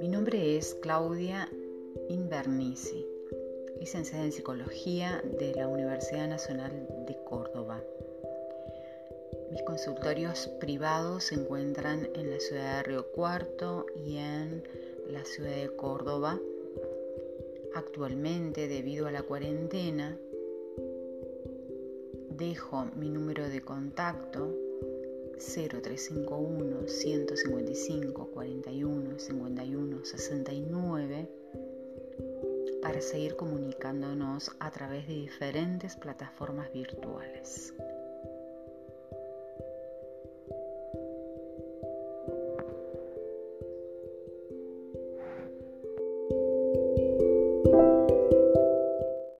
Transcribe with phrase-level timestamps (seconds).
[0.00, 1.48] Mi nombre es Claudia
[2.10, 3.06] Invernici,
[3.80, 7.82] licenciada en Psicología de la Universidad Nacional de Córdoba.
[9.50, 14.62] Mis consultorios privados se encuentran en la ciudad de Río Cuarto y en
[15.08, 16.38] la ciudad de Córdoba.
[17.74, 20.18] Actualmente, debido a la cuarentena,
[22.36, 24.54] dejo mi número de contacto
[25.38, 31.28] 0351 155 41 51 69
[32.82, 37.74] para seguir comunicándonos a través de diferentes plataformas virtuales.